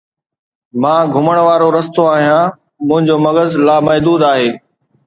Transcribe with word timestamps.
مان 0.81 1.01
گھمڻ 1.13 1.37
وارو 1.45 1.67
رستو 1.75 2.03
آھيان، 2.15 2.45
منھنجو 2.87 3.15
مغز 3.25 3.49
لامحدود 3.65 4.21
آھي 4.31 4.47